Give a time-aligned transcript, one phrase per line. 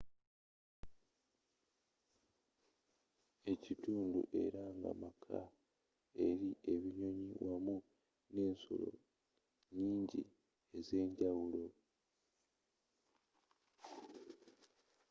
[3.53, 5.39] ekitundu era nga maka
[6.27, 7.77] eri ebinyonyi wamu
[8.35, 8.89] nensolo
[9.71, 10.21] nnyingi
[10.77, 11.63] ezenjawulo